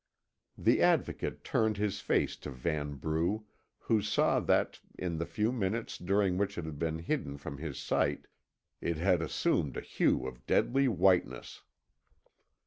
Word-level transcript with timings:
The 0.57 0.81
Advocate 0.81 1.43
turned 1.43 1.77
his 1.77 1.99
face 1.99 2.35
to 2.37 2.49
Vanbrugh, 2.51 3.43
who 3.81 4.01
saw 4.01 4.39
that, 4.39 4.79
in 4.97 5.19
the 5.19 5.27
few 5.27 5.51
minutes 5.51 5.99
during 5.99 6.39
which 6.39 6.57
it 6.57 6.65
had 6.65 6.79
been 6.79 6.97
hidden 6.97 7.37
from 7.37 7.59
his 7.59 7.77
sight, 7.77 8.25
it 8.81 8.97
had 8.97 9.21
assumed 9.21 9.77
a 9.77 9.81
hue 9.81 10.25
of 10.25 10.43
deadly 10.47 10.87
whiteness. 10.87 11.61